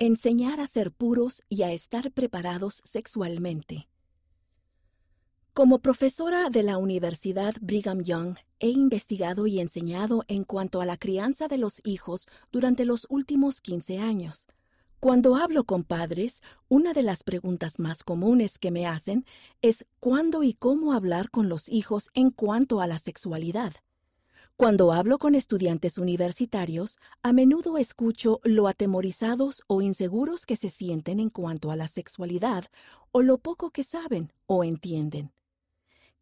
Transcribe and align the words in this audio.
Enseñar 0.00 0.60
a 0.60 0.68
ser 0.68 0.92
puros 0.92 1.42
y 1.48 1.62
a 1.62 1.72
estar 1.72 2.12
preparados 2.12 2.82
sexualmente. 2.84 3.88
Como 5.52 5.80
profesora 5.80 6.50
de 6.50 6.62
la 6.62 6.78
Universidad 6.78 7.56
Brigham 7.60 8.04
Young, 8.04 8.36
he 8.60 8.68
investigado 8.68 9.48
y 9.48 9.58
enseñado 9.58 10.22
en 10.28 10.44
cuanto 10.44 10.80
a 10.80 10.86
la 10.86 10.98
crianza 10.98 11.48
de 11.48 11.58
los 11.58 11.80
hijos 11.82 12.28
durante 12.52 12.84
los 12.84 13.08
últimos 13.10 13.60
15 13.60 13.98
años. 13.98 14.46
Cuando 15.00 15.34
hablo 15.34 15.64
con 15.64 15.82
padres, 15.82 16.42
una 16.68 16.92
de 16.92 17.02
las 17.02 17.24
preguntas 17.24 17.80
más 17.80 18.04
comunes 18.04 18.60
que 18.60 18.70
me 18.70 18.86
hacen 18.86 19.26
es 19.62 19.84
cuándo 19.98 20.44
y 20.44 20.54
cómo 20.54 20.92
hablar 20.92 21.28
con 21.28 21.48
los 21.48 21.68
hijos 21.68 22.10
en 22.14 22.30
cuanto 22.30 22.80
a 22.80 22.86
la 22.86 23.00
sexualidad. 23.00 23.72
Cuando 24.60 24.92
hablo 24.92 25.18
con 25.18 25.36
estudiantes 25.36 25.98
universitarios, 25.98 26.98
a 27.22 27.32
menudo 27.32 27.78
escucho 27.78 28.40
lo 28.42 28.66
atemorizados 28.66 29.62
o 29.68 29.82
inseguros 29.82 30.46
que 30.46 30.56
se 30.56 30.68
sienten 30.68 31.20
en 31.20 31.30
cuanto 31.30 31.70
a 31.70 31.76
la 31.76 31.86
sexualidad 31.86 32.64
o 33.12 33.22
lo 33.22 33.38
poco 33.38 33.70
que 33.70 33.84
saben 33.84 34.32
o 34.46 34.64
entienden. 34.64 35.30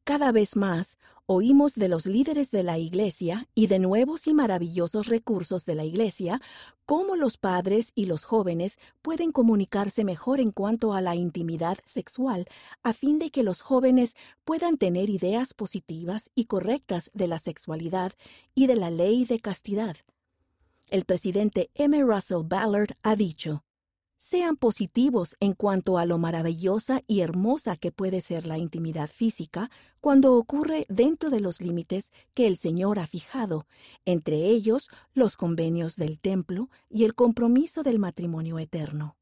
Cada 0.06 0.30
vez 0.30 0.54
más 0.54 0.98
oímos 1.26 1.74
de 1.74 1.88
los 1.88 2.06
líderes 2.06 2.52
de 2.52 2.62
la 2.62 2.78
Iglesia 2.78 3.48
y 3.56 3.66
de 3.66 3.80
nuevos 3.80 4.28
y 4.28 4.34
maravillosos 4.34 5.08
recursos 5.08 5.64
de 5.64 5.74
la 5.74 5.82
Iglesia 5.82 6.40
cómo 6.84 7.16
los 7.16 7.38
padres 7.38 7.90
y 7.96 8.06
los 8.06 8.24
jóvenes 8.24 8.78
pueden 9.02 9.32
comunicarse 9.32 10.04
mejor 10.04 10.38
en 10.38 10.52
cuanto 10.52 10.92
a 10.92 11.00
la 11.00 11.16
intimidad 11.16 11.78
sexual 11.84 12.46
a 12.84 12.92
fin 12.92 13.18
de 13.18 13.30
que 13.30 13.42
los 13.42 13.62
jóvenes 13.62 14.14
puedan 14.44 14.76
tener 14.76 15.10
ideas 15.10 15.54
positivas 15.54 16.30
y 16.36 16.44
correctas 16.44 17.10
de 17.12 17.26
la 17.26 17.40
sexualidad 17.40 18.12
y 18.54 18.68
de 18.68 18.76
la 18.76 18.92
ley 18.92 19.24
de 19.24 19.40
castidad. 19.40 19.96
El 20.88 21.04
presidente 21.04 21.72
M. 21.74 22.00
Russell 22.04 22.44
Ballard 22.44 22.92
ha 23.02 23.16
dicho, 23.16 23.64
sean 24.16 24.56
positivos 24.56 25.36
en 25.40 25.52
cuanto 25.52 25.98
a 25.98 26.06
lo 26.06 26.18
maravillosa 26.18 27.02
y 27.06 27.20
hermosa 27.20 27.76
que 27.76 27.92
puede 27.92 28.20
ser 28.20 28.46
la 28.46 28.58
intimidad 28.58 29.08
física 29.08 29.70
cuando 30.00 30.34
ocurre 30.34 30.86
dentro 30.88 31.30
de 31.30 31.40
los 31.40 31.60
límites 31.60 32.12
que 32.34 32.46
el 32.46 32.56
Señor 32.56 32.98
ha 32.98 33.06
fijado, 33.06 33.66
entre 34.04 34.46
ellos 34.46 34.88
los 35.12 35.36
convenios 35.36 35.96
del 35.96 36.18
templo 36.18 36.70
y 36.88 37.04
el 37.04 37.14
compromiso 37.14 37.82
del 37.82 37.98
matrimonio 37.98 38.58
eterno. 38.58 39.16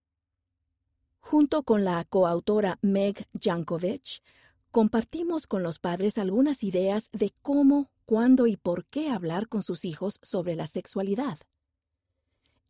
Junto 1.20 1.62
con 1.62 1.84
la 1.84 2.04
coautora 2.04 2.78
Meg 2.82 3.26
Jankovic, 3.40 4.22
compartimos 4.70 5.46
con 5.46 5.62
los 5.62 5.78
padres 5.78 6.18
algunas 6.18 6.62
ideas 6.62 7.08
de 7.12 7.32
cómo, 7.42 7.90
cuándo 8.04 8.46
y 8.46 8.56
por 8.56 8.84
qué 8.84 9.08
hablar 9.08 9.48
con 9.48 9.62
sus 9.62 9.84
hijos 9.84 10.20
sobre 10.22 10.54
la 10.54 10.66
sexualidad. 10.66 11.38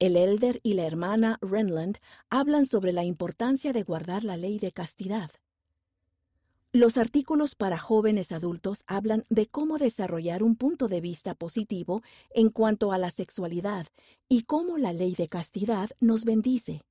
El 0.00 0.16
elder 0.16 0.60
y 0.64 0.74
la 0.74 0.86
hermana 0.86 1.38
Renland 1.40 1.98
hablan 2.28 2.66
sobre 2.66 2.92
la 2.92 3.04
importancia 3.04 3.72
de 3.72 3.84
guardar 3.84 4.24
la 4.24 4.36
ley 4.36 4.58
de 4.58 4.72
castidad. 4.72 5.30
Los 6.72 6.98
artículos 6.98 7.54
para 7.54 7.78
jóvenes 7.78 8.32
adultos 8.32 8.82
hablan 8.88 9.24
de 9.28 9.46
cómo 9.46 9.78
desarrollar 9.78 10.42
un 10.42 10.56
punto 10.56 10.88
de 10.88 11.00
vista 11.00 11.36
positivo 11.36 12.02
en 12.30 12.50
cuanto 12.50 12.90
a 12.90 12.98
la 12.98 13.12
sexualidad 13.12 13.86
y 14.28 14.42
cómo 14.42 14.78
la 14.78 14.92
ley 14.92 15.14
de 15.14 15.28
castidad 15.28 15.90
nos 16.00 16.24
bendice. 16.24 16.82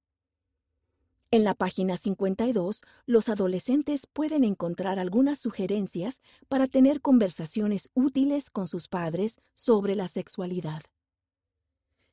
En 1.32 1.44
la 1.44 1.56
página 1.56 1.98
52, 1.98 2.84
los 3.06 3.28
adolescentes 3.28 4.08
pueden 4.08 4.46
encontrar 4.46 5.00
algunas 5.00 5.40
sugerencias 5.40 6.22
para 6.48 6.68
tener 6.68 7.02
conversaciones 7.02 7.90
útiles 7.94 8.50
con 8.50 8.70
sus 8.70 8.88
padres 8.88 9.42
sobre 9.56 9.96
la 9.96 10.08
sexualidad. 10.08 10.84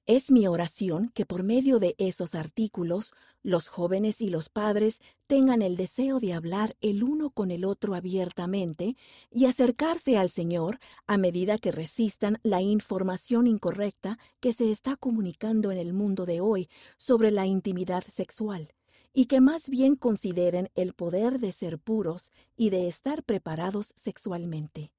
Es 0.06 0.30
mi 0.30 0.46
oración 0.46 1.10
que 1.14 1.26
por 1.26 1.42
medio 1.42 1.78
de 1.78 1.94
esos 1.98 2.34
artículos 2.34 3.12
los 3.42 3.68
jóvenes 3.68 4.20
y 4.20 4.28
los 4.28 4.48
padres 4.48 5.00
tengan 5.26 5.62
el 5.62 5.76
deseo 5.76 6.18
de 6.18 6.32
hablar 6.32 6.76
el 6.80 7.04
uno 7.04 7.30
con 7.30 7.50
el 7.50 7.64
otro 7.64 7.94
abiertamente 7.94 8.96
y 9.30 9.44
acercarse 9.44 10.16
al 10.16 10.30
Señor 10.30 10.78
a 11.06 11.16
medida 11.16 11.58
que 11.58 11.70
resistan 11.70 12.38
la 12.42 12.60
información 12.60 13.46
incorrecta 13.46 14.18
que 14.40 14.52
se 14.52 14.72
está 14.72 14.96
comunicando 14.96 15.70
en 15.70 15.78
el 15.78 15.92
mundo 15.92 16.26
de 16.26 16.40
hoy 16.40 16.68
sobre 16.96 17.30
la 17.30 17.46
intimidad 17.46 18.02
sexual 18.02 18.74
y 19.12 19.26
que 19.26 19.40
más 19.40 19.68
bien 19.68 19.96
consideren 19.96 20.70
el 20.74 20.94
poder 20.94 21.40
de 21.40 21.52
ser 21.52 21.78
puros 21.78 22.32
y 22.56 22.70
de 22.70 22.88
estar 22.88 23.22
preparados 23.22 23.92
sexualmente. 23.96 24.92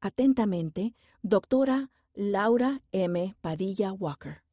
Atentamente, 0.00 0.94
doctora 1.22 1.90
Laura 2.14 2.82
M. 2.92 3.34
Padilla 3.40 3.92
Walker. 3.92 4.43